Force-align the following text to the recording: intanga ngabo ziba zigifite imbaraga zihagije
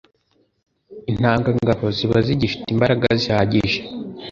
intanga 1.11 1.47
ngabo 1.61 1.85
ziba 1.97 2.17
zigifite 2.27 2.65
imbaraga 2.73 3.05
zihagije 3.21 3.79